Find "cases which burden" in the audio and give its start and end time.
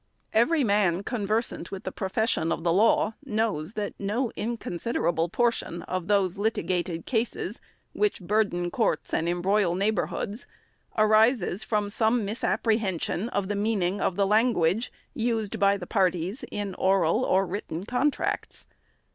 7.05-8.71